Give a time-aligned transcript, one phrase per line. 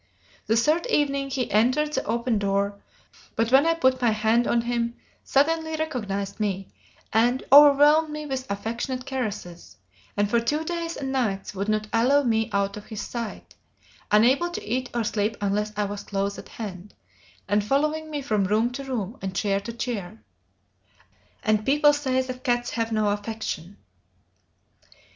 [0.47, 2.81] The third evening he entered the open door,
[3.37, 5.75] looked wildly about for a moment, but when I put my hand on him suddenly
[5.75, 6.69] recognized me
[7.13, 9.77] and overwhelmed me with affectionate caresses,
[10.17, 13.53] and for two days and nights would not allow me out of his sight,
[14.11, 16.95] unable to eat or sleep unless I was close at hand,
[17.47, 20.23] and following me from room to room and chair to chair.
[21.43, 23.77] And people say that cats have no affection!"